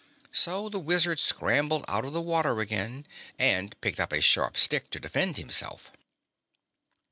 So 0.31 0.67
the 0.67 0.79
Wizard 0.79 1.19
scrambled 1.19 1.85
out 1.87 2.05
of 2.05 2.11
the 2.13 2.23
water 2.23 2.59
again 2.59 3.05
and 3.37 3.79
picked 3.81 3.99
up 3.99 4.11
a 4.11 4.19
sharp 4.19 4.57
stick 4.57 4.89
to 4.89 4.99
defend 4.99 5.37
himself. 5.37 5.91